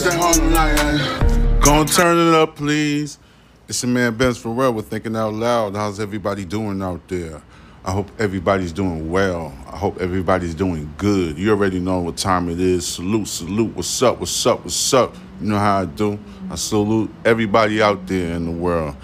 Gonna 0.00 1.84
turn 1.84 2.28
it 2.28 2.34
up, 2.34 2.54
please. 2.54 3.18
It's 3.66 3.82
your 3.82 3.90
man 3.90 4.16
Ben 4.16 4.30
Pharrell 4.30 4.72
with 4.72 4.86
Thinking 4.86 5.16
Out 5.16 5.34
Loud. 5.34 5.74
How's 5.74 5.98
everybody 5.98 6.44
doing 6.44 6.80
out 6.80 7.08
there? 7.08 7.42
I 7.84 7.90
hope 7.90 8.08
everybody's 8.20 8.70
doing 8.70 9.10
well. 9.10 9.52
I 9.66 9.76
hope 9.76 10.00
everybody's 10.00 10.54
doing 10.54 10.94
good. 10.98 11.36
You 11.36 11.50
already 11.50 11.80
know 11.80 11.98
what 11.98 12.16
time 12.16 12.48
it 12.48 12.60
is. 12.60 12.86
Salute, 12.86 13.26
salute. 13.26 13.74
What's 13.74 14.00
up? 14.00 14.20
What's 14.20 14.46
up? 14.46 14.62
What's 14.62 14.94
up? 14.94 15.16
You 15.40 15.48
know 15.48 15.58
how 15.58 15.80
I 15.80 15.84
do. 15.86 16.16
I 16.48 16.54
salute 16.54 17.10
everybody 17.24 17.82
out 17.82 18.06
there 18.06 18.36
in 18.36 18.44
the 18.44 18.52
world. 18.52 18.94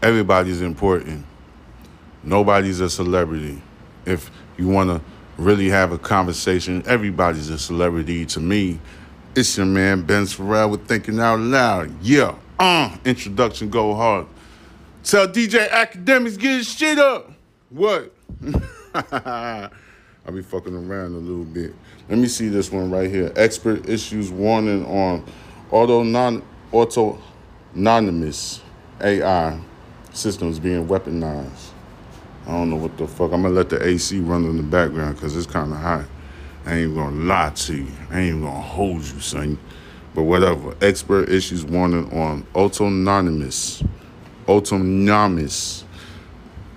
Everybody's 0.00 0.62
important. 0.62 1.26
Nobody's 2.22 2.80
a 2.80 2.88
celebrity. 2.88 3.60
If 4.06 4.30
you 4.56 4.68
want 4.68 4.88
to 4.88 5.02
really 5.36 5.68
have 5.68 5.92
a 5.92 5.98
conversation, 5.98 6.82
everybody's 6.86 7.50
a 7.50 7.58
celebrity 7.58 8.24
to 8.24 8.40
me. 8.40 8.80
It's 9.34 9.56
your 9.56 9.66
man 9.66 10.02
Ben 10.02 10.24
Pharrell 10.24 10.70
with 10.70 10.88
Thinking 10.88 11.20
Out 11.20 11.38
Loud. 11.38 11.92
Yeah, 12.02 12.34
uh, 12.58 12.96
introduction 13.04 13.70
go 13.70 13.94
hard. 13.94 14.26
Tell 15.04 15.28
DJ 15.28 15.68
Akademiks 15.68 16.38
get 16.38 16.58
his 16.58 16.68
shit 16.68 16.98
up. 16.98 17.30
What? 17.70 18.12
I'll 18.94 19.70
be 20.32 20.42
fucking 20.42 20.74
around 20.74 21.14
a 21.14 21.18
little 21.18 21.44
bit. 21.44 21.74
Let 22.08 22.18
me 22.18 22.26
see 22.26 22.48
this 22.48 22.72
one 22.72 22.90
right 22.90 23.10
here. 23.10 23.32
Expert 23.36 23.88
issues 23.88 24.30
warning 24.30 24.84
on 24.86 25.24
auto 25.70 26.02
non 26.02 26.42
autonomous 26.72 28.60
AI 29.00 29.60
systems 30.12 30.58
being 30.58 30.88
weaponized. 30.88 31.70
I 32.46 32.52
don't 32.52 32.70
know 32.70 32.76
what 32.76 32.96
the 32.96 33.06
fuck. 33.06 33.32
I'm 33.32 33.42
gonna 33.42 33.54
let 33.54 33.68
the 33.68 33.86
AC 33.86 34.18
run 34.20 34.44
in 34.46 34.56
the 34.56 34.62
background 34.62 35.16
because 35.16 35.36
it's 35.36 35.46
kind 35.46 35.70
of 35.70 35.78
hot. 35.78 36.06
I 36.68 36.80
ain't 36.80 36.94
gonna 36.94 37.24
lie 37.24 37.48
to 37.48 37.76
you. 37.78 37.86
I 38.10 38.20
ain't 38.20 38.42
gonna 38.42 38.60
hold 38.60 39.02
you, 39.02 39.20
son. 39.20 39.58
But 40.14 40.24
whatever. 40.24 40.76
Expert 40.82 41.30
issues 41.30 41.64
warning 41.64 42.12
on 42.12 42.46
autonomous. 42.54 43.82
Autonomous. 44.46 45.86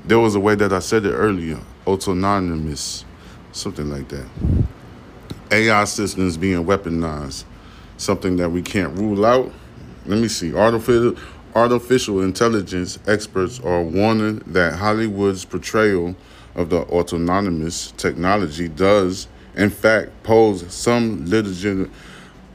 There 0.06 0.18
was 0.18 0.36
a 0.36 0.40
way 0.40 0.56
that 0.56 0.72
I 0.72 0.80
said 0.80 1.06
it 1.06 1.12
earlier. 1.12 1.60
Autonomous. 1.86 3.04
Something 3.52 3.90
like 3.90 4.08
that. 4.08 4.26
AI 5.52 5.84
systems 5.84 6.38
being 6.38 6.64
weaponized. 6.66 7.44
Something 7.98 8.38
that 8.38 8.50
we 8.50 8.62
can't 8.62 8.98
rule 8.98 9.26
out. 9.26 9.52
Let 10.06 10.20
me 10.20 10.30
see. 10.30 10.56
Artificial 10.56 11.18
artificial 11.54 12.22
intelligence 12.22 12.98
experts 13.08 13.60
are 13.60 13.84
warning 13.84 14.42
that 14.48 14.76
Hollywood's 14.76 15.44
portrayal 15.44 16.16
of 16.56 16.70
the 16.70 16.78
autonomous 16.78 17.92
technology 17.98 18.70
does 18.70 19.28
in 19.56 19.70
fact 19.70 20.24
pose 20.24 20.72
some 20.74 21.26
legitimate, 21.30 21.90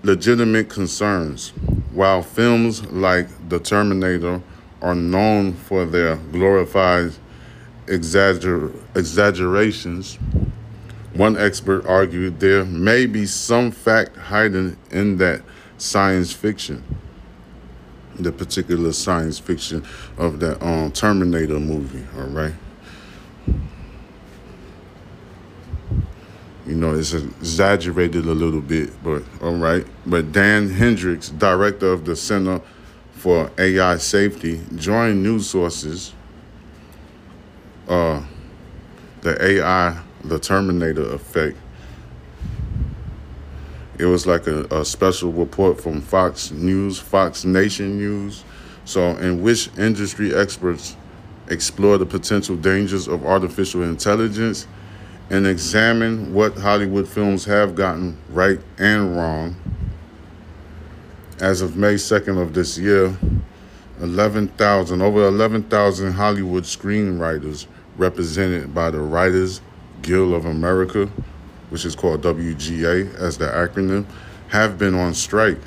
legitimate 0.02 0.68
concerns. 0.68 1.50
While 1.92 2.22
films 2.22 2.84
like 2.86 3.28
The 3.48 3.58
Terminator 3.58 4.42
are 4.82 4.94
known 4.94 5.54
for 5.54 5.84
their 5.84 6.16
glorified 6.16 7.12
exagger- 7.86 8.72
exaggerations, 8.94 10.18
one 11.14 11.36
expert 11.38 11.86
argued 11.86 12.40
there 12.40 12.64
may 12.64 13.06
be 13.06 13.24
some 13.24 13.70
fact 13.70 14.16
hidden 14.28 14.76
in 14.90 15.16
that 15.16 15.42
science 15.78 16.32
fiction. 16.32 16.82
The 18.16 18.32
particular 18.32 18.92
science 18.92 19.38
fiction 19.38 19.84
of 20.18 20.40
that 20.40 20.62
um, 20.62 20.92
Terminator 20.92 21.58
movie, 21.58 22.04
all 22.18 22.26
right? 22.26 22.54
You 26.66 26.74
know, 26.74 26.94
it's 26.94 27.12
exaggerated 27.12 28.26
a 28.26 28.34
little 28.34 28.60
bit, 28.60 28.90
but 29.04 29.22
all 29.40 29.54
right. 29.54 29.86
But 30.04 30.32
Dan 30.32 30.68
Hendrycks, 30.68 31.36
director 31.38 31.92
of 31.92 32.04
the 32.04 32.16
Center 32.16 32.60
for 33.12 33.50
AI 33.56 33.98
Safety, 33.98 34.60
joined 34.74 35.22
news 35.22 35.48
sources. 35.48 36.12
Uh, 37.88 38.20
the 39.20 39.40
AI, 39.40 40.00
the 40.24 40.40
Terminator 40.40 41.08
effect. 41.14 41.56
It 43.98 44.06
was 44.06 44.26
like 44.26 44.48
a, 44.48 44.64
a 44.64 44.84
special 44.84 45.32
report 45.32 45.80
from 45.80 46.00
Fox 46.00 46.50
News, 46.50 46.98
Fox 46.98 47.44
Nation 47.44 47.96
News. 47.96 48.44
So, 48.84 49.16
in 49.16 49.40
which 49.40 49.70
industry 49.78 50.34
experts 50.34 50.96
explore 51.48 51.96
the 51.96 52.06
potential 52.06 52.56
dangers 52.56 53.06
of 53.06 53.24
artificial 53.24 53.84
intelligence 53.84 54.66
and 55.30 55.46
examine 55.46 56.32
what 56.32 56.56
Hollywood 56.56 57.08
films 57.08 57.44
have 57.44 57.74
gotten 57.74 58.16
right 58.30 58.60
and 58.78 59.16
wrong. 59.16 59.56
As 61.40 61.60
of 61.60 61.76
May 61.76 61.94
2nd 61.94 62.40
of 62.40 62.54
this 62.54 62.78
year, 62.78 63.16
11,000, 64.00 65.02
over 65.02 65.26
11,000 65.26 66.12
Hollywood 66.12 66.64
screenwriters 66.64 67.66
represented 67.96 68.74
by 68.74 68.90
the 68.90 69.00
Writers 69.00 69.60
Guild 70.02 70.34
of 70.34 70.44
America, 70.44 71.10
which 71.70 71.84
is 71.84 71.96
called 71.96 72.22
WGA 72.22 73.14
as 73.16 73.38
the 73.38 73.46
acronym, 73.46 74.06
have 74.48 74.78
been 74.78 74.94
on 74.94 75.12
strike, 75.14 75.58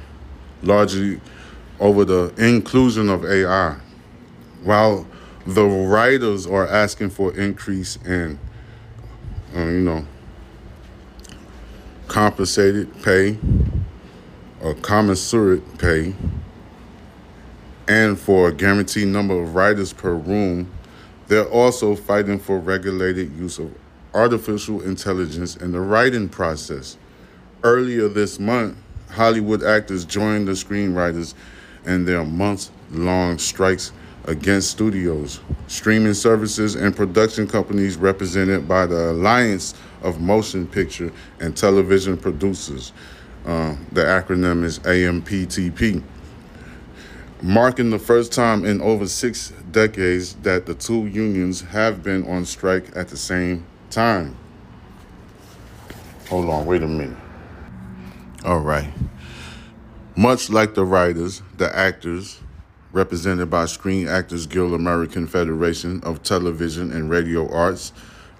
largely 0.64 1.20
over 1.80 2.06
the 2.06 2.34
inclusion 2.38 3.10
of 3.10 3.26
AI. 3.26 3.78
While 4.64 5.06
the 5.46 5.66
writers 5.66 6.48
are 6.48 6.68
asking 6.68 7.10
for 7.10 7.36
increase 7.36 7.98
in 8.06 8.40
uh, 9.56 9.66
you 9.66 9.82
know, 9.82 10.06
compensated 12.08 13.02
pay 13.02 13.38
or 14.62 14.74
commensurate 14.76 15.78
pay, 15.78 16.14
and 17.88 18.20
for 18.20 18.50
a 18.50 18.54
guaranteed 18.54 19.08
number 19.08 19.42
of 19.42 19.56
writers 19.56 19.94
per 19.94 20.14
room, 20.14 20.70
they're 21.28 21.50
also 21.50 21.96
fighting 21.96 22.40
for 22.40 22.60
regulated 22.60 23.32
use 23.38 23.60
of 23.60 23.74
artificial 24.14 24.82
intelligence 24.82 25.56
in 25.56 25.72
the 25.72 25.80
writing 25.80 26.28
process. 26.30 26.98
Earlier 27.64 28.08
this 28.08 28.40
month, 28.40 28.78
Hollywood 29.12 29.64
actors 29.64 30.06
joined 30.06 30.48
the 30.48 30.54
screenwriters 30.54 31.34
in 31.86 32.06
their 32.06 32.24
months 32.24 32.72
long 32.92 33.38
strikes 33.38 33.92
against 34.26 34.70
studios, 34.72 35.40
streaming 35.68 36.14
services, 36.14 36.76
and 36.76 36.96
production 36.96 37.48
companies 37.48 37.98
represented 37.98 38.68
by 38.68 38.86
the 38.86 39.12
Alliance 39.12 39.74
of 40.02 40.20
Motion 40.22 40.68
Picture 40.68 41.12
and 41.40 41.56
Television 41.56 42.18
Producers. 42.18 42.94
Uh, 43.46 43.76
the 43.92 44.02
acronym 44.02 44.64
is 44.64 44.80
AMPTP. 44.80 46.04
Marking 47.42 47.90
the 47.90 48.00
first 48.00 48.34
time 48.34 48.66
in 48.66 48.82
over 48.82 49.08
six 49.08 49.54
decades 49.72 50.36
that 50.36 50.66
the 50.66 50.74
two 50.74 51.08
unions 51.08 51.62
have 51.62 52.04
been 52.04 52.28
on 52.28 52.46
strike 52.46 52.86
at 52.96 53.08
the 53.08 53.18
same 53.18 53.66
time. 53.90 54.36
Hold 56.30 56.50
on, 56.50 56.66
wait 56.66 56.84
a 56.84 56.88
minute. 56.88 57.18
All 58.44 58.60
right. 58.60 58.92
Much 60.16 60.50
like 60.50 60.76
the 60.76 60.86
writers, 60.86 61.42
the 61.58 61.74
actors, 61.76 62.42
represented 62.92 63.50
by 63.50 63.66
Screen 63.66 64.08
Actors 64.08 64.48
Guild 64.48 64.74
American 64.74 65.28
Federation 65.28 66.02
of 66.04 66.24
Television 66.24 66.92
and 66.92 67.10
Radio 67.10 67.52
Arts. 67.52 67.94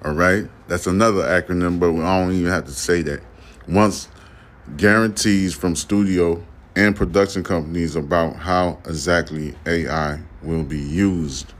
All 0.04 0.14
right, 0.14 0.48
that's 0.68 0.88
another 0.88 1.24
acronym, 1.24 1.80
but 1.80 1.92
I 1.92 2.20
don't 2.20 2.34
even 2.34 2.52
have 2.52 2.66
to 2.66 2.72
say 2.72 3.02
that. 3.04 3.22
Once 3.68 4.08
guarantees 4.78 5.54
from 5.54 5.76
studio 5.76 6.44
and 6.76 6.96
production 6.96 7.44
companies 7.44 7.96
about 7.96 8.36
how 8.36 8.80
exactly 8.86 9.56
AI 9.66 10.20
will 10.42 10.64
be 10.64 10.80
used. 10.80 11.54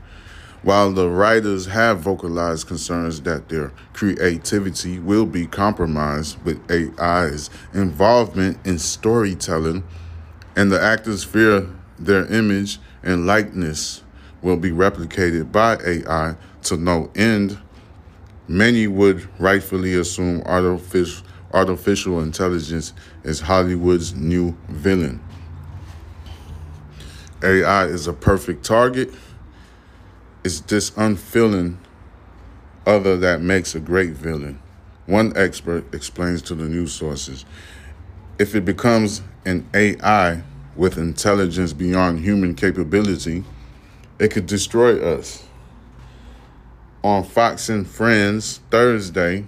While 0.62 0.92
the 0.92 1.08
writers 1.08 1.66
have 1.66 2.00
vocalized 2.00 2.66
concerns 2.66 3.22
that 3.22 3.48
their 3.48 3.72
creativity 3.92 4.98
will 4.98 5.26
be 5.26 5.46
compromised 5.46 6.42
with 6.44 6.60
AI's 6.70 7.48
involvement 7.72 8.58
in 8.66 8.78
storytelling, 8.78 9.84
and 10.56 10.70
the 10.70 10.80
actors 10.80 11.24
fear 11.24 11.68
their 12.00 12.26
image 12.26 12.78
and 13.02 13.26
likeness 13.26 14.02
will 14.42 14.56
be 14.56 14.70
replicated 14.70 15.52
by 15.52 15.76
AI 15.84 16.34
to 16.62 16.76
no 16.76 17.10
end, 17.14 17.58
many 18.48 18.86
would 18.86 19.28
rightfully 19.38 19.94
assume 19.94 20.42
artificial, 20.42 21.26
artificial 21.52 22.20
intelligence 22.20 22.92
is 23.22 23.40
Hollywood's 23.40 24.14
new 24.14 24.56
villain. 24.68 25.20
AI 27.42 27.86
is 27.86 28.06
a 28.06 28.12
perfect 28.12 28.64
target. 28.64 29.12
It's 30.44 30.60
this 30.60 30.92
unfeeling 30.96 31.78
other 32.86 33.16
that 33.18 33.40
makes 33.40 33.74
a 33.74 33.80
great 33.80 34.12
villain. 34.12 34.60
One 35.06 35.32
expert 35.36 35.94
explains 35.94 36.42
to 36.42 36.54
the 36.54 36.64
news 36.64 36.92
sources 36.92 37.44
if 38.38 38.54
it 38.54 38.64
becomes 38.64 39.20
an 39.44 39.68
AI 39.74 40.42
with 40.80 40.96
intelligence 40.96 41.74
beyond 41.74 42.20
human 42.20 42.54
capability, 42.54 43.44
it 44.18 44.30
could 44.30 44.46
destroy 44.46 44.98
us. 44.98 45.44
On 47.04 47.22
Fox 47.22 47.68
and 47.68 47.86
Friends 47.86 48.60
Thursday, 48.70 49.44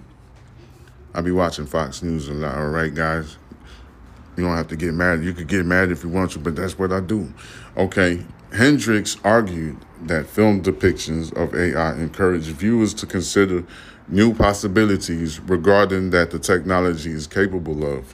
I'll 1.11 1.23
be 1.23 1.31
watching 1.31 1.65
Fox 1.65 2.03
News 2.03 2.29
a 2.29 2.33
lot, 2.33 2.55
all 2.55 2.67
right, 2.67 2.93
guys? 2.93 3.37
You 4.37 4.43
don't 4.43 4.55
have 4.55 4.67
to 4.67 4.75
get 4.75 4.93
mad. 4.93 5.23
You 5.23 5.33
could 5.33 5.47
get 5.47 5.65
mad 5.65 5.89
if 5.89 6.03
you 6.03 6.09
want 6.09 6.29
to, 6.33 6.39
but 6.39 6.55
that's 6.55 6.77
what 6.77 6.91
I 6.91 6.99
do. 6.99 7.33
Okay. 7.77 8.23
Hendrycks 8.51 9.19
argued 9.23 9.77
that 10.03 10.27
film 10.27 10.61
depictions 10.61 11.33
of 11.33 11.55
AI 11.55 11.95
encourage 11.95 12.43
viewers 12.43 12.93
to 12.93 13.07
consider 13.07 13.63
new 14.07 14.35
possibilities 14.35 15.39
regarding 15.39 16.11
that 16.11 16.29
the 16.29 16.37
technology 16.37 17.11
is 17.11 17.25
capable 17.25 17.91
of. 17.91 18.13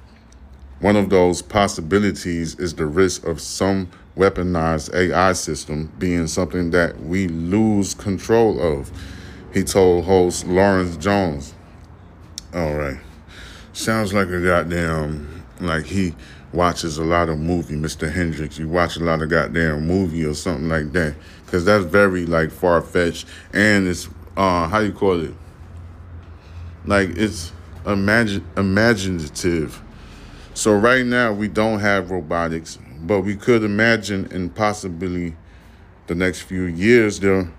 One 0.79 0.95
of 0.95 1.09
those 1.09 1.41
possibilities 1.41 2.55
is 2.55 2.75
the 2.75 2.85
risk 2.85 3.25
of 3.25 3.41
some 3.41 3.89
weaponized 4.15 4.93
AI 4.93 5.33
system 5.33 5.91
being 5.99 6.27
something 6.27 6.71
that 6.71 7.01
we 7.01 7.27
lose 7.27 7.93
control 7.93 8.61
of, 8.61 8.91
he 9.53 9.63
told 9.63 10.05
host 10.05 10.47
Lawrence 10.47 10.95
Jones. 10.97 11.53
All 12.53 12.75
right. 12.75 12.99
Sounds 13.73 14.13
like 14.13 14.29
a 14.29 14.41
goddamn, 14.41 15.43
like 15.59 15.85
he 15.85 16.15
watches 16.53 16.97
a 16.97 17.03
lot 17.03 17.29
of 17.29 17.39
movie, 17.39 17.75
Mr. 17.75 18.11
Hendrycks. 18.11 18.57
You 18.57 18.67
watch 18.67 18.95
a 18.95 19.03
lot 19.03 19.21
of 19.21 19.29
goddamn 19.29 19.85
movie 19.85 20.25
or 20.25 20.33
something 20.33 20.69
like 20.69 20.91
that. 20.93 21.15
Because 21.45 21.65
that's 21.65 21.85
very, 21.85 22.25
like, 22.25 22.51
far 22.51 22.81
fetched. 22.81 23.27
And 23.53 23.87
it's, 23.87 24.07
uh, 24.35 24.67
how 24.67 24.79
you 24.79 24.91
call 24.91 25.21
it? 25.21 25.33
Like, 26.85 27.09
it's 27.09 27.51
imagine 27.85 28.45
imaginative 28.57 29.81
so 30.59 30.75
right 30.75 31.05
now 31.05 31.31
we 31.31 31.47
don't 31.47 31.79
have 31.79 32.11
robotics, 32.11 32.77
but 33.03 33.21
we 33.21 33.33
could 33.37 33.63
imagine 33.63 34.29
in 34.29 34.49
possibly 34.49 35.33
the 36.07 36.15
next 36.15 36.41
few 36.41 36.63
years 36.63 37.21
there 37.21 37.49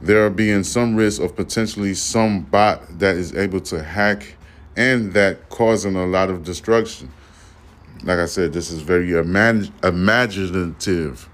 there 0.00 0.30
being 0.30 0.62
some 0.62 0.94
risk 0.94 1.20
of 1.20 1.34
potentially 1.34 1.94
some 1.94 2.42
bot 2.42 3.00
that 3.00 3.16
is 3.16 3.34
able 3.34 3.60
to 3.60 3.82
hack 3.82 4.36
and 4.76 5.12
that 5.14 5.48
causing 5.48 5.96
a 5.96 6.06
lot 6.06 6.30
of 6.30 6.44
destruction. 6.44 7.10
Like 8.04 8.20
I 8.20 8.26
said, 8.26 8.52
this 8.52 8.70
is 8.70 8.82
very 8.82 9.08
imag- 9.08 9.72
imaginative. 9.84 11.28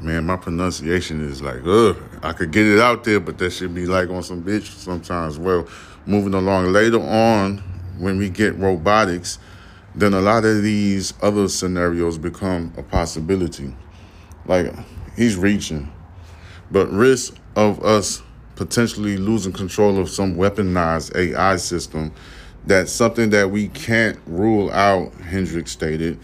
Man, 0.00 0.24
my 0.24 0.36
pronunciation 0.36 1.28
is 1.28 1.42
like, 1.42 1.60
ugh. 1.66 1.98
I 2.22 2.32
could 2.32 2.52
get 2.52 2.66
it 2.66 2.78
out 2.78 3.04
there, 3.04 3.20
but 3.20 3.36
that 3.36 3.50
should 3.50 3.74
be 3.74 3.84
like 3.84 4.08
on 4.08 4.22
some 4.22 4.42
bitch 4.42 4.68
sometimes. 4.68 5.38
Well, 5.38 5.68
moving 6.06 6.32
along 6.32 6.72
later 6.72 7.02
on, 7.02 7.62
when 8.02 8.18
we 8.18 8.28
get 8.28 8.56
robotics, 8.56 9.38
then 9.94 10.12
a 10.12 10.20
lot 10.20 10.44
of 10.44 10.62
these 10.62 11.14
other 11.22 11.48
scenarios 11.48 12.18
become 12.18 12.72
a 12.76 12.82
possibility. 12.82 13.72
Like 14.44 14.74
he's 15.16 15.36
reaching, 15.36 15.92
but 16.68 16.90
risk 16.90 17.36
of 17.54 17.82
us 17.84 18.20
potentially 18.56 19.16
losing 19.16 19.52
control 19.52 20.00
of 20.00 20.10
some 20.10 20.34
weaponized 20.34 21.14
AI 21.14 21.56
system 21.56 22.12
that's 22.66 22.90
something 22.90 23.30
that 23.30 23.50
we 23.50 23.68
can't 23.68 24.18
rule 24.26 24.70
out, 24.72 25.12
Hendrycks 25.18 25.68
stated. 25.68 26.18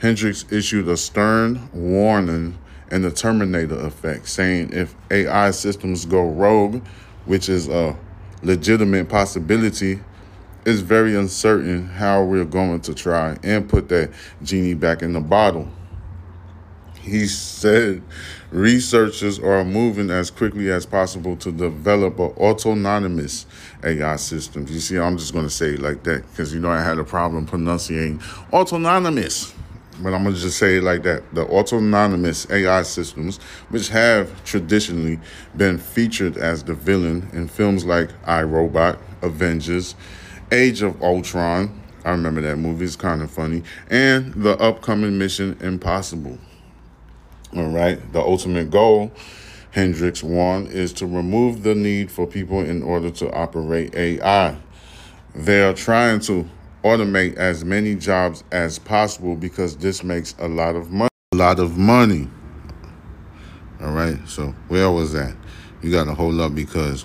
Hendrycks 0.00 0.52
issued 0.52 0.88
a 0.88 0.96
stern 0.96 1.68
warning 1.72 2.58
and 2.90 3.04
the 3.04 3.10
Terminator 3.10 3.78
effect, 3.80 4.28
saying 4.28 4.72
if 4.72 4.94
AI 5.10 5.50
systems 5.50 6.04
go 6.04 6.28
rogue, 6.28 6.84
which 7.24 7.48
is 7.48 7.68
a 7.68 7.96
legitimate 8.42 9.08
possibility, 9.08 10.00
it's 10.66 10.80
very 10.80 11.14
uncertain 11.14 11.86
how 11.86 12.22
we're 12.24 12.44
going 12.44 12.80
to 12.80 12.94
try 12.94 13.36
and 13.42 13.68
put 13.68 13.88
that 13.88 14.10
genie 14.42 14.74
back 14.74 15.02
in 15.02 15.12
the 15.12 15.20
bottle. 15.20 15.68
He 17.00 17.26
said 17.26 18.02
researchers 18.50 19.38
are 19.38 19.62
moving 19.62 20.10
as 20.10 20.30
quickly 20.30 20.70
as 20.70 20.86
possible 20.86 21.36
to 21.36 21.52
develop 21.52 22.18
an 22.18 22.30
autonomous 22.38 23.44
AI 23.82 24.16
system. 24.16 24.66
You 24.68 24.80
see, 24.80 24.98
I'm 24.98 25.18
just 25.18 25.34
going 25.34 25.44
to 25.44 25.50
say 25.50 25.74
it 25.74 25.80
like 25.80 26.02
that 26.04 26.24
because 26.30 26.54
you 26.54 26.60
know 26.60 26.70
I 26.70 26.80
had 26.82 26.98
a 26.98 27.04
problem 27.04 27.44
pronouncing 27.44 28.22
autonomous. 28.52 29.52
But 30.02 30.12
I'm 30.12 30.24
going 30.24 30.34
to 30.34 30.40
just 30.40 30.58
say 30.58 30.78
it 30.78 30.82
like 30.82 31.02
that. 31.04 31.22
The 31.34 31.44
autonomous 31.44 32.50
AI 32.50 32.82
systems, 32.82 33.36
which 33.68 33.88
have 33.90 34.42
traditionally 34.44 35.20
been 35.56 35.78
featured 35.78 36.36
as 36.36 36.64
the 36.64 36.74
villain 36.74 37.28
in 37.32 37.48
films 37.48 37.84
like 37.84 38.10
I, 38.24 38.42
Robot, 38.42 38.98
Avengers, 39.22 39.94
Age 40.54 40.82
of 40.82 41.02
Ultron. 41.02 41.82
I 42.04 42.12
remember 42.12 42.40
that 42.42 42.56
movie. 42.58 42.84
It's 42.84 42.94
kind 42.94 43.22
of 43.22 43.30
funny. 43.30 43.64
And 43.90 44.32
the 44.34 44.56
upcoming 44.58 45.18
Mission 45.18 45.58
Impossible. 45.60 46.38
All 47.56 47.70
right. 47.70 48.00
The 48.12 48.20
ultimate 48.20 48.70
goal, 48.70 49.10
Hendrycks 49.74 50.22
one, 50.22 50.66
is 50.68 50.92
to 50.94 51.06
remove 51.06 51.64
the 51.64 51.74
need 51.74 52.08
for 52.08 52.24
people 52.24 52.60
in 52.60 52.84
order 52.84 53.10
to 53.10 53.32
operate 53.32 53.96
AI. 53.96 54.56
They 55.34 55.60
are 55.60 55.74
trying 55.74 56.20
to 56.20 56.48
automate 56.84 57.34
as 57.34 57.64
many 57.64 57.96
jobs 57.96 58.44
as 58.52 58.78
possible 58.78 59.34
because 59.34 59.76
this 59.78 60.04
makes 60.04 60.36
a 60.38 60.46
lot 60.46 60.76
of 60.76 60.92
money. 60.92 61.08
A 61.32 61.36
lot 61.36 61.58
of 61.58 61.76
money. 61.76 62.28
All 63.80 63.90
right. 63.90 64.20
So 64.28 64.54
where 64.68 64.88
was 64.92 65.14
that? 65.14 65.34
You 65.82 65.90
got 65.90 66.04
to 66.04 66.14
hold 66.14 66.38
up 66.38 66.54
because 66.54 67.04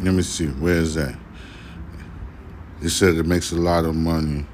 Let 0.00 0.14
me 0.14 0.22
see. 0.22 0.46
Where 0.46 0.76
is 0.76 0.94
that? 0.94 1.16
It 2.82 2.90
said 2.90 3.16
it 3.16 3.26
makes 3.26 3.52
a 3.52 3.56
lot 3.56 3.84
of 3.84 3.96
money. 3.96 4.46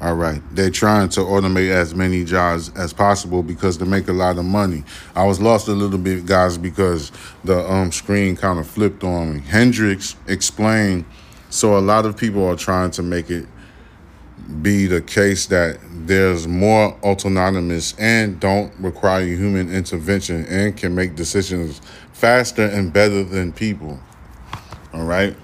All 0.00 0.14
right. 0.14 0.40
They're 0.52 0.70
trying 0.70 1.10
to 1.10 1.20
automate 1.20 1.70
as 1.70 1.94
many 1.94 2.24
jobs 2.24 2.70
as 2.76 2.92
possible 2.92 3.42
because 3.42 3.76
they 3.76 3.84
make 3.84 4.08
a 4.08 4.12
lot 4.12 4.38
of 4.38 4.44
money. 4.44 4.84
I 5.14 5.24
was 5.24 5.40
lost 5.40 5.68
a 5.68 5.72
little 5.72 5.98
bit, 5.98 6.24
guys, 6.24 6.56
because 6.56 7.12
the 7.44 7.70
um, 7.70 7.92
screen 7.92 8.36
kind 8.36 8.58
of 8.58 8.66
flipped 8.66 9.04
on 9.04 9.34
me. 9.34 9.40
Hendrycks 9.40 10.14
explained 10.26 11.04
so 11.50 11.76
a 11.76 11.80
lot 11.80 12.06
of 12.06 12.16
people 12.16 12.46
are 12.46 12.56
trying 12.56 12.92
to 12.92 13.02
make 13.02 13.28
it 13.28 13.46
be 14.62 14.86
the 14.86 15.02
case 15.02 15.46
that 15.46 15.78
there's 16.06 16.46
more 16.46 16.96
autonomous 17.02 17.94
and 17.98 18.38
don't 18.40 18.72
require 18.78 19.24
human 19.24 19.72
intervention 19.72 20.46
and 20.46 20.76
can 20.76 20.94
make 20.94 21.16
decisions 21.16 21.80
faster 22.12 22.62
and 22.62 22.92
better 22.92 23.24
than 23.24 23.52
people. 23.52 23.98
Right. 25.10 25.36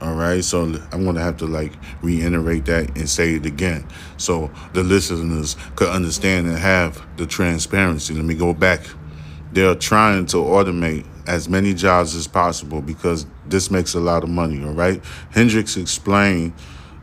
All 0.00 0.14
right. 0.14 0.42
So 0.42 0.64
I'm 0.90 1.04
to 1.14 1.22
have 1.22 1.36
to 1.36 1.46
like 1.46 1.74
reiterate 2.02 2.64
that 2.64 2.98
and 2.98 3.08
say 3.08 3.34
it 3.36 3.46
again 3.46 3.86
so 4.16 4.50
the 4.72 4.82
listeners 4.82 5.54
could 5.76 5.90
understand 5.90 6.48
and 6.48 6.58
have 6.58 7.00
the 7.16 7.24
transparency. 7.24 8.14
Let 8.14 8.24
me 8.24 8.34
go 8.34 8.52
back. 8.52 8.80
They're 9.52 9.76
trying 9.76 10.26
to 10.26 10.38
automate 10.38 11.06
as 11.28 11.48
many 11.48 11.72
jobs 11.72 12.16
as 12.16 12.26
possible 12.26 12.82
because 12.82 13.26
this 13.46 13.70
makes 13.70 13.94
a 13.94 14.00
lot 14.00 14.24
of 14.24 14.28
money. 14.28 14.64
All 14.64 14.72
right. 14.72 15.00
Hendrycks 15.32 15.80
explained. 15.80 16.52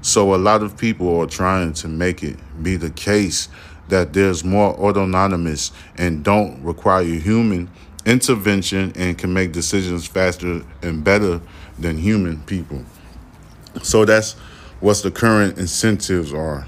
So 0.01 0.35
a 0.35 0.39
lot 0.49 0.63
of 0.63 0.75
people 0.75 1.21
are 1.21 1.25
trying 1.25 1.71
to 1.75 1.87
make 1.87 2.21
it 2.21 2.37
be 2.61 2.75
the 2.75 2.89
case 2.89 3.47
that 3.87 4.11
there's 4.11 4.43
more 4.43 4.73
autonomous 4.73 5.71
and 5.95 6.21
don't 6.21 6.61
require 6.63 7.05
human 7.05 7.69
intervention 8.05 8.93
and 8.95 9.17
can 9.17 9.33
make 9.33 9.51
decisions 9.51 10.07
faster 10.07 10.63
and 10.81 11.03
better 11.03 11.41
than 11.77 11.97
human 11.97 12.41
people. 12.43 12.83
So 13.83 14.05
that's 14.05 14.33
what 14.79 15.01
the 15.03 15.11
current 15.11 15.57
incentives 15.57 16.33
are. 16.33 16.65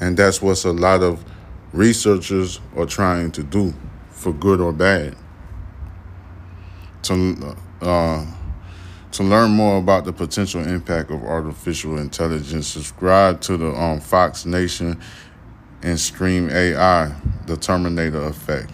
And 0.00 0.16
that's 0.16 0.42
what 0.42 0.64
a 0.64 0.72
lot 0.72 1.02
of 1.02 1.24
researchers 1.72 2.60
are 2.76 2.86
trying 2.86 3.30
to 3.32 3.42
do 3.42 3.74
for 4.10 4.32
good 4.32 4.60
or 4.60 4.72
bad. 4.72 5.16
To, 7.02 7.56
uh, 7.80 8.26
to 9.12 9.22
learn 9.22 9.50
more 9.50 9.78
about 9.78 10.04
the 10.04 10.12
potential 10.12 10.66
impact 10.66 11.10
of 11.10 11.22
artificial 11.22 11.98
intelligence, 11.98 12.68
subscribe 12.68 13.40
to 13.42 13.56
the 13.56 13.72
um, 13.72 14.00
Fox 14.00 14.46
Nation 14.46 15.00
and 15.82 15.98
Stream 15.98 16.48
AI, 16.50 17.12
The 17.46 17.56
Terminator 17.56 18.22
Effect. 18.22 18.70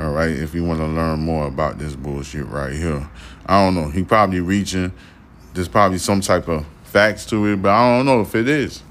All 0.00 0.12
right, 0.12 0.30
if 0.30 0.54
you 0.54 0.64
want 0.64 0.80
to 0.80 0.86
learn 0.86 1.20
more 1.20 1.46
about 1.46 1.78
this 1.78 1.94
bullshit 1.94 2.46
right 2.46 2.72
here. 2.72 3.06
I 3.44 3.62
don't 3.62 3.74
know. 3.74 3.90
He 3.90 4.02
probably 4.02 4.40
reaching. 4.40 4.94
There's 5.52 5.68
probably 5.68 5.98
some 5.98 6.22
type 6.22 6.48
of 6.48 6.64
facts 6.84 7.26
to 7.26 7.44
it, 7.48 7.60
but 7.60 7.68
I 7.68 7.98
don't 7.98 8.06
know 8.06 8.22
if 8.22 8.34
it 8.34 8.48
is. 8.48 8.82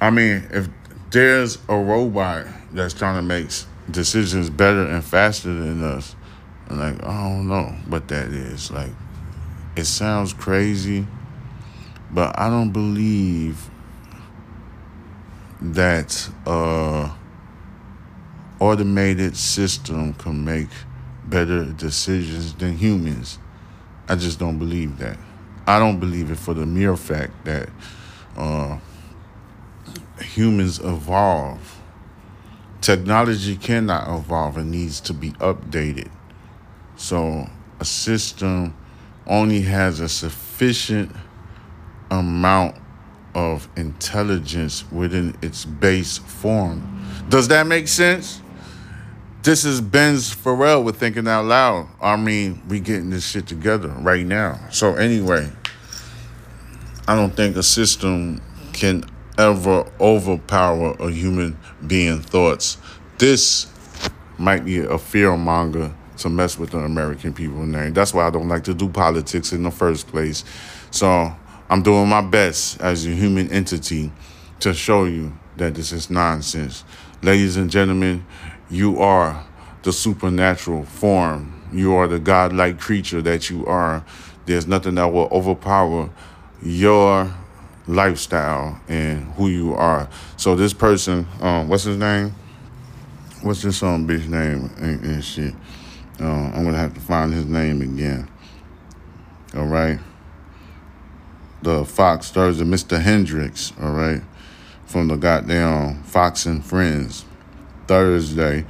I 0.00 0.10
mean, 0.10 0.48
if 0.50 0.68
there's 1.12 1.58
a 1.68 1.76
robot 1.76 2.48
that's 2.72 2.92
trying 2.92 3.16
to 3.16 3.22
make 3.22 3.50
decisions 3.88 4.50
better 4.50 4.84
and 4.84 5.04
faster 5.04 5.54
than 5.54 5.84
us, 5.84 6.16
like 6.68 7.00
I 7.04 7.28
don't 7.28 7.46
know 7.46 7.66
what 7.86 8.08
that 8.08 8.30
is. 8.30 8.72
Like, 8.72 8.90
it 9.76 9.84
sounds 9.84 10.32
crazy, 10.32 11.06
but 12.10 12.36
I 12.36 12.50
don't 12.50 12.72
believe 12.72 13.70
that. 15.60 16.28
uh 16.46 17.14
automated 18.60 19.36
system 19.36 20.14
can 20.14 20.44
make 20.44 20.68
better 21.24 21.64
decisions 21.64 22.54
than 22.54 22.76
humans. 22.76 23.38
I 24.08 24.16
just 24.16 24.38
don't 24.38 24.58
believe 24.58 24.98
that. 24.98 25.18
I 25.66 25.78
don't 25.78 25.98
believe 25.98 26.30
it 26.30 26.38
for 26.38 26.54
the 26.54 26.66
mere 26.66 26.96
fact 26.96 27.44
that 27.44 27.68
uh, 28.36 28.78
humans 30.20 30.78
evolve. 30.80 31.78
Technology 32.80 33.56
cannot 33.56 34.08
evolve 34.08 34.56
and 34.56 34.70
needs 34.70 35.00
to 35.02 35.12
be 35.12 35.32
updated. 35.32 36.10
So 36.96 37.48
a 37.78 37.84
system 37.84 38.76
only 39.26 39.62
has 39.62 40.00
a 40.00 40.08
sufficient 40.08 40.50
sufficient 40.60 41.10
amount 42.10 42.76
of 43.34 43.66
intelligence 43.74 44.84
within 44.92 45.34
its 45.40 45.64
base 45.64 46.18
form. 46.18 47.02
Does 47.30 47.48
that 47.48 47.66
make 47.66 47.88
sense? 47.88 48.42
This 49.42 49.64
is 49.64 49.80
Ben's 49.80 50.36
Pharrell 50.36 50.84
with 50.84 51.00
Thinking 51.00 51.26
Out 51.26 51.46
Loud. 51.46 51.88
I 51.98 52.16
mean, 52.16 52.60
we 52.68 52.78
getting 52.78 53.08
this 53.08 53.26
shit 53.26 53.46
together 53.46 53.88
right 53.88 54.26
now. 54.26 54.60
So 54.70 54.96
anyway, 54.96 55.50
I 57.08 57.14
don't 57.14 57.34
think 57.34 57.56
a 57.56 57.62
system 57.62 58.42
can 58.74 59.02
ever 59.38 59.90
overpower 59.98 60.94
a 61.00 61.10
human 61.10 61.56
being 61.86 62.20
thoughts. 62.20 62.76
This 63.16 63.72
might 64.36 64.66
be 64.66 64.80
a 64.80 64.98
fear 64.98 65.34
monger 65.38 65.90
to 66.18 66.28
mess 66.28 66.58
with 66.58 66.72
the 66.72 66.78
American 66.80 67.32
people 67.32 67.64
name. 67.64 67.94
That's 67.94 68.12
why 68.12 68.26
I 68.26 68.30
don't 68.30 68.48
like 68.48 68.64
to 68.64 68.74
do 68.74 68.90
politics 68.90 69.54
in 69.54 69.62
the 69.62 69.70
first 69.70 70.06
place. 70.08 70.44
So 70.90 71.34
I'm 71.70 71.80
doing 71.80 72.10
my 72.10 72.20
best 72.20 72.78
as 72.82 73.06
a 73.06 73.10
human 73.10 73.50
entity 73.50 74.12
to 74.58 74.74
show 74.74 75.06
you 75.06 75.32
that 75.56 75.74
this 75.74 75.92
is 75.92 76.10
nonsense. 76.10 76.84
Ladies 77.22 77.56
and 77.56 77.70
gentlemen, 77.70 78.24
you 78.70 79.00
are 79.00 79.44
the 79.82 79.92
supernatural 79.92 80.84
form. 80.84 81.62
You 81.72 81.94
are 81.94 82.06
the 82.06 82.18
godlike 82.18 82.78
creature 82.78 83.22
that 83.22 83.50
you 83.50 83.66
are. 83.66 84.04
There's 84.46 84.66
nothing 84.66 84.96
that 84.96 85.06
will 85.06 85.28
overpower 85.30 86.10
your 86.62 87.32
lifestyle 87.86 88.80
and 88.88 89.24
who 89.34 89.48
you 89.48 89.74
are. 89.74 90.08
So 90.36 90.54
this 90.54 90.72
person, 90.72 91.26
um, 91.40 91.68
what's 91.68 91.84
his 91.84 91.96
name? 91.96 92.34
What's 93.42 93.62
this 93.62 93.82
um 93.82 94.06
bitch 94.06 94.28
name 94.28 94.70
and, 94.78 95.02
and 95.04 95.24
shit? 95.24 95.54
Uh, 96.20 96.26
I'm 96.26 96.64
gonna 96.64 96.76
have 96.76 96.94
to 96.94 97.00
find 97.00 97.32
his 97.32 97.46
name 97.46 97.80
again. 97.80 98.28
All 99.54 99.66
right. 99.66 99.98
The 101.62 101.84
Fox 101.84 102.30
Thursday, 102.30 102.64
Mr. 102.64 103.02
Hendrycks. 103.02 103.72
All 103.82 103.92
right, 103.92 104.22
from 104.86 105.08
the 105.08 105.16
goddamn 105.16 106.02
Fox 106.04 106.46
and 106.46 106.64
Friends. 106.64 107.24
Thursday, 107.90 108.64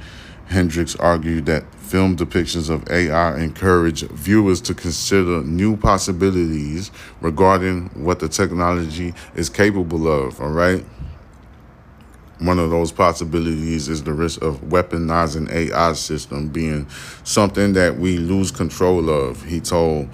Hendrycks 0.49 0.99
argued 0.99 1.45
that 1.45 1.71
film 1.75 2.17
depictions 2.17 2.71
of 2.71 2.89
AI 2.89 3.37
encourage 3.39 4.01
viewers 4.01 4.59
to 4.61 4.73
consider 4.73 5.43
new 5.43 5.77
possibilities 5.77 6.89
regarding 7.21 7.89
what 7.89 8.17
the 8.17 8.27
technology 8.27 9.13
is 9.35 9.47
capable 9.47 10.07
of. 10.07 10.41
All 10.41 10.49
right. 10.49 10.83
One 12.39 12.57
of 12.57 12.71
those 12.71 12.91
possibilities 12.91 13.89
is 13.89 14.01
the 14.01 14.13
risk 14.13 14.41
of 14.41 14.59
weaponizing 14.61 15.51
AI 15.51 15.93
system 15.93 16.47
being 16.47 16.89
something 17.23 17.73
that 17.73 17.97
we 17.99 18.17
lose 18.17 18.49
control 18.49 19.07
of. 19.11 19.43
He 19.43 19.59
told 19.59 20.09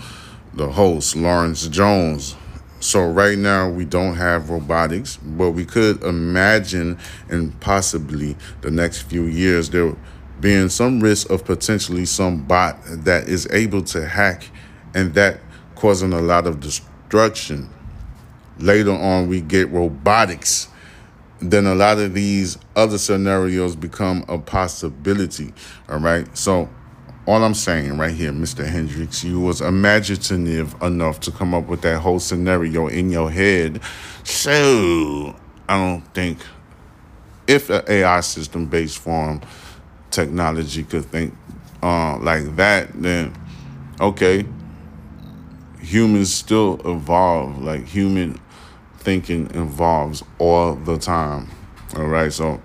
the 0.54 0.70
host, 0.70 1.16
Lawrence 1.16 1.66
Jones. 1.70 2.36
So 2.80 3.10
right 3.10 3.38
now 3.38 3.70
we 3.70 3.86
don't 3.86 4.16
have 4.16 4.50
robotics, 4.50 5.18
but 5.18 5.52
we 5.52 5.66
could 5.66 6.04
imagine 6.04 7.00
and 7.30 7.60
possibly 7.60 8.36
the 8.62 8.70
next 8.70 9.04
few 9.04 9.24
years 9.24 9.70
there 9.70 9.96
being 10.40 10.70
some 10.70 11.00
risk 11.00 11.30
of 11.32 11.44
potentially 11.44 12.06
some 12.06 12.44
bot 12.44 12.78
that 12.86 13.28
is 13.28 13.48
able 13.52 13.82
to 13.82 14.06
hack 14.06 14.50
and 14.94 15.14
that 15.16 15.40
causing 15.76 16.14
a 16.14 16.22
lot 16.22 16.46
of 16.46 16.60
destruction. 16.60 17.70
Later 18.60 18.92
on, 18.92 19.28
we 19.28 19.42
get 19.42 19.70
robotics. 19.70 20.68
Then 21.40 21.68
a 21.68 21.76
lot 21.76 22.00
of 22.00 22.14
these 22.14 22.58
other 22.76 22.98
scenarios 22.98 23.76
become 23.76 24.26
a 24.28 24.38
possibility. 24.40 25.54
All 25.88 26.00
right. 26.00 26.36
So, 26.36 26.70
all 27.28 27.44
I'm 27.44 27.54
saying 27.54 27.98
right 27.98 28.14
here, 28.14 28.32
Mr. 28.32 28.66
Hendrycks, 28.66 29.22
you 29.22 29.42
was 29.42 29.60
imaginative 29.60 30.82
enough 30.82 31.20
to 31.22 31.32
come 31.32 31.54
up 31.54 31.68
with 31.68 31.82
that 31.82 32.00
whole 32.00 32.22
scenario 32.22 32.88
in 32.88 33.10
your 33.10 33.30
head. 33.30 33.82
So, 34.24 35.36
I 35.68 35.78
don't 35.78 36.02
think 36.14 36.40
if 37.46 37.70
an 37.70 37.84
AI 37.86 38.22
system 38.22 38.66
based 38.68 39.00
form 39.00 39.42
technology 40.10 40.84
could 40.84 41.04
think 41.04 41.36
uh, 41.84 42.18
like 42.20 42.56
that, 42.56 42.94
then 42.94 43.38
okay, 44.00 44.46
humans 45.82 46.34
still 46.34 46.80
evolve. 46.86 47.62
Like 47.62 47.86
human 47.86 48.40
thinking 49.00 49.54
evolves 49.54 50.24
all 50.40 50.76
the 50.76 50.98
time. 50.98 51.50
All 51.98 52.08
right, 52.08 52.32
so 52.32 52.62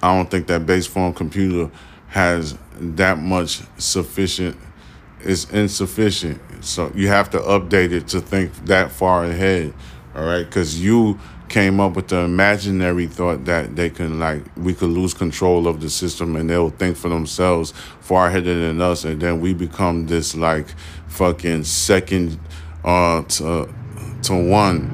I 0.00 0.16
don't 0.16 0.30
think 0.30 0.46
that 0.46 0.64
base 0.64 0.86
form 0.86 1.12
computer 1.12 1.68
has 2.12 2.58
that 2.78 3.18
much 3.18 3.62
sufficient. 3.78 4.54
It's 5.20 5.50
insufficient. 5.50 6.42
So 6.62 6.92
you 6.94 7.08
have 7.08 7.30
to 7.30 7.38
update 7.38 7.90
it 7.92 8.08
to 8.08 8.20
think 8.20 8.52
that 8.66 8.92
far 8.92 9.24
ahead. 9.24 9.72
All 10.14 10.26
right, 10.26 10.44
because 10.44 10.78
you 10.78 11.18
came 11.48 11.80
up 11.80 11.96
with 11.96 12.08
the 12.08 12.18
imaginary 12.18 13.06
thought 13.06 13.46
that 13.46 13.74
they 13.76 13.88
can 13.88 14.18
like 14.18 14.42
we 14.56 14.74
could 14.74 14.90
lose 14.90 15.14
control 15.14 15.66
of 15.66 15.80
the 15.80 15.88
system 15.88 16.36
and 16.36 16.48
they'll 16.48 16.70
think 16.70 16.96
for 16.96 17.10
themselves 17.10 17.72
far 18.00 18.28
ahead 18.28 18.44
than 18.44 18.80
us 18.80 19.04
and 19.04 19.20
then 19.20 19.38
we 19.38 19.52
become 19.52 20.06
this 20.06 20.34
like 20.34 20.66
fucking 21.08 21.62
second 21.62 22.40
uh 22.84 23.20
to 23.24 23.68
to 24.22 24.34
one 24.48 24.88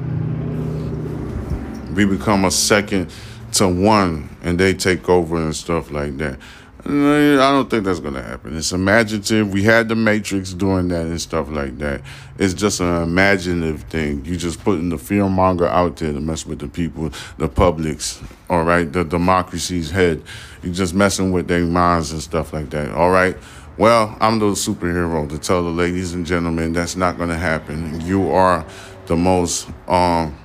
we 1.95 2.03
become 2.03 2.43
a 2.43 2.51
second 2.51 3.09
to 3.53 3.65
one 3.65 4.27
and 4.41 4.59
they 4.59 4.73
take 4.73 5.07
over 5.07 5.37
and 5.37 5.55
stuff 5.55 5.91
like 5.91 6.17
that 6.17 6.37
I 6.85 7.51
don't 7.51 7.69
think 7.69 7.83
that's 7.83 7.99
gonna 7.99 8.21
happen. 8.21 8.55
It's 8.55 8.71
imaginative. 8.71 9.51
We 9.51 9.63
had 9.63 9.89
the 9.89 9.95
Matrix 9.95 10.53
doing 10.53 10.87
that 10.89 11.05
and 11.05 11.19
stuff 11.19 11.49
like 11.49 11.77
that. 11.79 12.01
It's 12.37 12.53
just 12.53 12.79
an 12.79 13.03
imaginative 13.03 13.83
thing. 13.83 14.23
You 14.23 14.37
just 14.37 14.63
putting 14.63 14.87
the 14.87 14.97
fear 14.97 15.27
monger 15.27 15.67
out 15.67 15.97
there 15.97 16.13
to 16.13 16.19
mess 16.21 16.45
with 16.45 16.59
the 16.59 16.69
people, 16.69 17.11
the 17.37 17.49
publics, 17.49 18.21
all 18.49 18.63
right, 18.63 18.91
the 18.91 19.03
democracy's 19.03 19.91
head. 19.91 20.23
You 20.63 20.71
just 20.71 20.93
messing 20.93 21.31
with 21.33 21.49
their 21.49 21.65
minds 21.65 22.13
and 22.13 22.21
stuff 22.21 22.53
like 22.53 22.69
that. 22.69 22.91
All 22.93 23.11
right. 23.11 23.35
Well, 23.77 24.15
I'm 24.21 24.39
the 24.39 24.51
superhero 24.51 25.27
to 25.29 25.37
tell 25.37 25.63
the 25.63 25.69
ladies 25.69 26.13
and 26.13 26.25
gentlemen 26.25 26.71
that's 26.71 26.95
not 26.95 27.17
gonna 27.17 27.37
happen. 27.37 27.99
You 28.01 28.31
are 28.31 28.65
the 29.07 29.17
most 29.17 29.67
um 29.89 30.37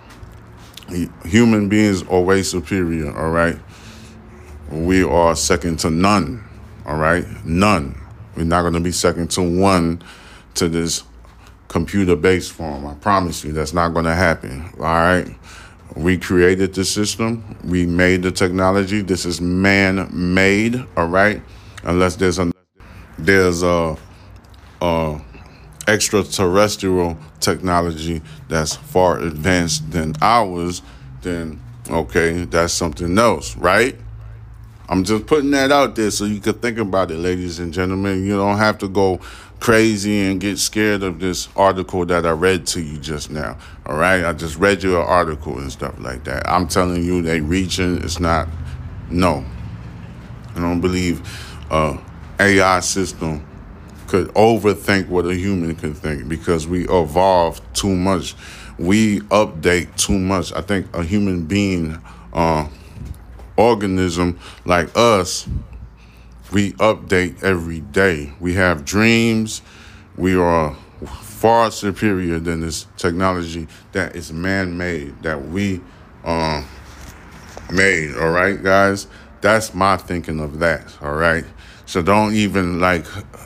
human 1.25 1.69
beings 1.69 2.03
are 2.09 2.21
way 2.21 2.43
superior, 2.43 3.17
all 3.17 3.31
right? 3.31 3.57
We 4.71 5.03
are 5.03 5.37
second 5.37 5.79
to 5.81 5.91
none. 5.91 6.45
All 6.87 6.97
right? 6.97 7.25
None. 7.45 8.01
We're 8.37 8.45
not 8.45 8.63
going 8.63 8.75
to 8.75 8.81
be 8.81 8.93
second 8.93 9.31
to 9.33 9.43
one 9.43 10.03
to 10.55 10.69
this 10.69 11.05
computer 11.69 12.17
based 12.17 12.53
form. 12.53 12.87
I 12.87 12.95
promise 12.95 13.45
you 13.45 13.53
that's 13.53 13.73
not 13.73 13.91
going 13.91 14.05
to 14.05 14.15
happen. 14.15 14.71
All 14.79 14.85
right? 14.85 15.29
We 15.97 16.19
created 16.19 16.75
the 16.75 16.85
system, 16.85 17.57
we 17.65 17.87
made 17.87 18.23
the 18.23 18.33
technology. 18.33 19.01
This 19.01 19.25
is 19.25 19.41
man 19.41 20.09
made. 20.13 20.85
All 20.97 21.07
right? 21.07 21.41
Unless 21.85 22.17
there's 22.17 22.39
a 22.39 22.53
there's 23.19 23.63
a, 23.63 23.97
a 24.81 25.21
extraterrestrial 25.87 27.17
technology 27.41 28.23
that's 28.49 28.75
far 28.75 29.21
advanced 29.21 29.91
than 29.93 30.15
ours, 30.21 30.83
then 31.23 31.61
okay, 31.91 32.45
that's 32.45 32.73
something 32.73 33.19
else, 33.19 33.57
right? 33.57 33.97
I'm 34.89 35.03
just 35.05 35.27
putting 35.27 35.51
that 35.53 35.73
out 35.73 35.97
there 35.97 36.11
so 36.11 36.25
you 36.27 36.41
can 36.41 36.55
think 36.55 36.79
about 36.79 37.11
it, 37.11 37.17
ladies 37.17 37.59
and 37.59 37.73
gentlemen. 37.73 38.25
You 38.25 38.37
don't 38.37 38.59
have 38.59 38.79
to 38.79 38.89
go 38.89 39.19
crazy 39.59 40.21
and 40.21 40.39
get 40.39 40.59
scared 40.59 41.03
of 41.03 41.21
this 41.21 41.49
article 41.57 42.05
that 42.05 42.27
I 42.27 42.33
read 42.33 42.67
to 42.69 42.83
you 42.83 42.99
just 42.99 43.31
now. 43.31 43.57
All 43.87 43.97
right, 43.97 44.23
I 44.23 44.35
just 44.35 44.59
read 44.59 44.83
you 44.83 44.97
an 44.97 45.07
article 45.07 45.59
and 45.59 45.73
stuff 45.73 45.95
like 45.99 46.25
that. 46.25 46.47
I'm 46.47 46.69
telling 46.69 47.03
you, 47.03 47.23
they 47.23 47.41
reaching. 47.41 48.03
It's 48.03 48.21
not. 48.21 48.47
No, 49.11 49.45
I 50.55 50.61
don't 50.61 50.83
believe 50.83 51.23
uh, 51.71 51.97
AI 52.39 52.81
system 52.81 53.47
could 54.07 54.29
overthink 54.29 55.09
what 55.09 55.25
a 55.25 55.35
human 55.35 55.77
can 55.77 55.95
think 55.95 56.29
because 56.29 56.67
we 56.67 56.87
evolve 56.89 57.61
too 57.73 57.95
much. 57.95 58.35
We 58.79 59.21
update 59.21 59.97
too 59.97 60.19
much. 60.19 60.53
I 60.53 60.61
think 60.61 60.95
a 60.95 61.03
human 61.03 61.47
being. 61.47 62.03
Uh, 62.35 62.69
organism 63.57 64.39
like 64.65 64.91
us, 64.97 65.49
we 66.53 66.73
update 66.75 67.43
every 67.43 67.81
day. 67.81 68.33
We 68.41 68.55
have 68.55 68.85
dreams. 68.85 69.63
We 70.17 70.37
are 70.37 70.77
far 71.05 71.71
superior 71.71 72.39
than 72.39 72.61
this 72.61 72.87
technology 72.97 73.67
that 73.93 74.17
is 74.17 74.33
man 74.33 74.79
made, 74.79 75.23
that 75.23 75.49
we 75.49 75.81
um, 76.25 76.65
made. 77.73 78.17
All 78.17 78.31
right, 78.31 78.63
guys? 78.63 79.09
That's 79.41 79.75
my 79.75 79.97
thinking 79.97 80.41
of 80.41 80.61
that. 80.61 80.97
All 81.03 81.15
right. 81.15 81.45
So 81.87 82.03
don't 82.03 82.35
even 82.35 82.81
like 82.81 83.05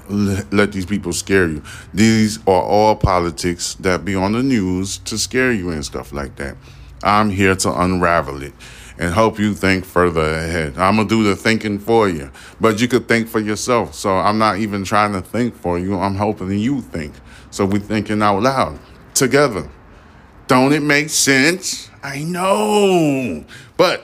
let 0.09 0.73
these 0.73 0.87
people 0.87 1.12
scare 1.12 1.49
you. 1.49 1.62
These 1.93 2.38
are 2.47 2.62
all 2.62 2.95
politics 2.95 3.75
that 3.81 4.05
be 4.05 4.15
on 4.15 4.33
the 4.33 4.43
news 4.43 4.99
to 4.99 5.19
scare 5.19 5.53
you 5.53 5.71
and 5.71 5.85
stuff 5.85 6.12
like 6.12 6.37
that. 6.37 6.57
I'm 7.03 7.31
here 7.31 7.57
to 7.57 7.81
unravel 7.81 8.43
it 8.43 8.55
and 8.99 9.14
help 9.14 9.38
you 9.38 9.55
think 9.55 9.85
further 9.85 10.21
ahead. 10.21 10.76
I'm 10.76 10.97
gonna 10.97 11.09
do 11.09 11.23
the 11.23 11.37
thinking 11.37 11.78
for 11.78 12.09
you, 12.09 12.31
but 12.61 12.81
you 12.81 12.88
could 12.88 13.09
think 13.09 13.28
for 13.28 13.40
yourself. 13.40 13.95
So 13.95 14.17
I'm 14.17 14.38
not 14.38 14.59
even 14.59 14.85
trying 14.85 15.12
to 15.12 15.21
think 15.21 15.55
for 15.55 15.78
you. 15.78 15.99
I'm 15.99 16.17
helping 16.17 16.50
you 16.59 16.81
think. 16.81 17.14
So 17.50 17.64
we're 17.64 17.78
thinking 17.78 18.23
out 18.23 18.43
loud 18.43 18.78
together. 19.14 19.71
Don't 20.49 20.73
it 20.73 20.83
make 20.83 21.11
sense? 21.11 21.90
I 22.02 22.23
know. 22.25 23.45
But 23.76 24.02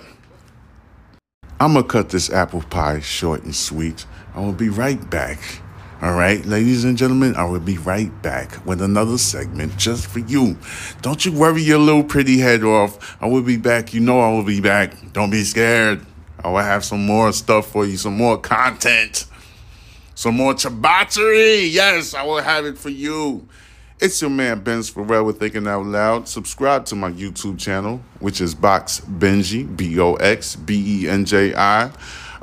I'm 1.59 1.75
to 1.75 1.83
cut 1.83 2.11
this 2.11 2.31
apple 2.31 2.63
pie 2.63 3.01
short 3.01 3.45
and 3.45 3.55
sweet. 3.55 4.07
I 4.35 4.41
will 4.41 4.53
be 4.53 4.69
right 4.69 5.09
back. 5.11 5.39
All 6.05 6.13
right, 6.13 6.45
ladies 6.45 6.85
and 6.85 6.99
gentlemen, 6.99 7.35
I 7.35 7.45
will 7.45 7.61
be 7.61 7.79
right 7.79 8.11
back 8.21 8.67
with 8.67 8.83
another 8.83 9.17
segment 9.17 9.79
just 9.79 10.07
for 10.07 10.19
you. 10.19 10.59
Don't 11.01 11.25
you 11.25 11.33
worry 11.33 11.63
your 11.63 11.79
little 11.79 12.05
pretty 12.05 12.37
head 12.37 12.63
off. 12.63 13.17
I 13.23 13.27
will 13.27 13.41
be 13.41 13.57
back. 13.57 13.95
You 13.95 14.01
know 14.01 14.21
I 14.21 14.31
will 14.31 14.43
be 14.43 14.61
back. 14.61 15.15
Don't 15.15 15.31
be 15.31 15.43
scared. 15.45 16.05
I 16.45 16.49
will 16.49 16.59
have 16.59 16.85
some 16.85 17.07
more 17.07 17.33
stuff 17.33 17.69
for 17.69 17.87
you, 17.87 17.97
some 17.97 18.19
more 18.19 18.37
content, 18.37 19.25
some 20.15 20.35
more 20.35 20.53
chabachery. 20.53 21.73
Yes, 21.73 22.13
I 22.13 22.23
will 22.25 22.43
have 22.43 22.67
it 22.67 22.77
for 22.77 22.91
you. 22.91 23.49
It's 23.99 24.21
your 24.21 24.29
man 24.29 24.61
Ben's 24.61 24.95
with 24.95 25.39
Thinking 25.39 25.67
Out 25.67 25.87
Loud. 25.87 26.29
Subscribe 26.29 26.85
to 26.85 26.97
my 26.97 27.13
YouTube 27.13 27.59
channel, 27.59 28.03
which 28.21 28.43
is 28.43 28.55
Box 28.55 29.01
Benji, 29.01 29.75
B 29.75 29.99
O 29.99 30.17
X 30.17 30.55
B 30.55 31.05
E 31.05 31.09
N 31.09 31.25
J 31.25 31.55
I. 31.55 31.91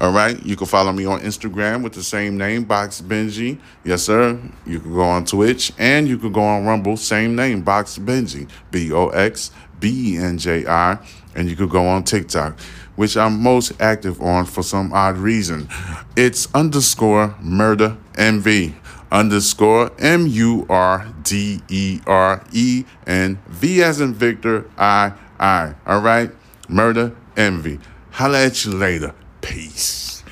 All 0.02 0.12
right, 0.12 0.44
you 0.44 0.56
can 0.56 0.66
follow 0.66 0.92
me 0.92 1.06
on 1.06 1.20
Instagram 1.20 1.84
with 1.84 1.94
the 1.94 2.02
same 2.02 2.36
name, 2.36 2.64
Box 2.64 3.02
Benji. 3.02 3.60
Yes, 3.84 4.02
sir. 4.02 4.42
You 4.66 4.80
can 4.80 4.96
go 4.96 5.04
on 5.04 5.26
Twitch 5.26 5.72
and 5.78 6.08
you 6.08 6.18
can 6.18 6.32
go 6.32 6.42
on 6.42 6.66
Rumble, 6.66 6.98
same 6.98 7.36
name, 7.36 7.62
Box 7.62 8.00
Benji, 8.00 8.50
B 8.72 8.92
O 8.92 9.10
X 9.10 9.52
B 9.80 10.16
E 10.16 10.18
N 10.18 10.40
J 10.40 10.66
I. 10.66 10.98
And 11.36 11.48
you 11.48 11.56
could 11.56 11.70
go 11.70 11.86
on 11.86 12.04
TikTok, 12.04 12.60
which 12.96 13.16
I'm 13.16 13.44
most 13.44 13.80
active 13.80 14.20
on 14.24 14.46
for 14.46 14.64
some 14.64 14.92
odd 14.92 15.18
reason. 15.18 15.70
It's 16.16 16.48
underscore 16.56 17.36
murder 17.40 17.96
MV 18.14 18.74
underscore 19.12 19.92
M 20.00 20.26
U 20.26 20.66
R 20.68 21.14
D 21.22 21.62
E 21.70 22.00
R 22.08 22.44
E 22.52 22.86
and 23.06 23.38
V 23.50 23.84
as 23.84 24.02
in 24.02 24.16
Victor 24.16 24.68
I 24.80 25.14
I. 25.40 25.76
All 25.86 26.00
right, 26.00 26.32
murder 26.68 27.16
envy. 27.38 27.80
Holla 28.10 28.46
at 28.46 28.66
you 28.66 28.72
later. 28.72 29.14
Peace. 29.42 30.24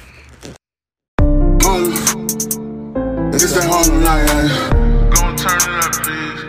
Harlem. 1.61 1.93
It's 3.33 3.53
that 3.53 3.65
Harlem 3.67 4.03
night. 4.03 4.27
Gon' 5.13 5.35
turn 5.35 5.57
it 5.57 5.83
up, 5.83 5.93
please. 6.03 6.41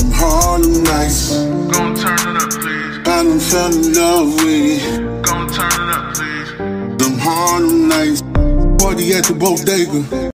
Them 0.00 0.10
Harlem 0.12 0.82
nights. 0.84 1.34
Gon' 1.72 1.94
turn 1.96 2.36
it 2.36 2.42
up, 2.42 2.50
please. 2.50 2.98
I 2.98 3.22
done 3.22 3.40
fell 3.40 3.74
in 3.74 3.92
love 3.94 4.34
with 4.34 4.82
it. 4.82 5.22
Gon' 5.22 5.48
turn 5.52 5.72
it 5.72 5.94
up, 5.94 6.14
please. 6.14 6.50
Them 6.98 7.18
Harlem 7.18 7.88
nights. 7.88 8.22
Party 8.82 9.12
at 9.14 9.24
the 9.24 9.34
bodega. 9.34 10.33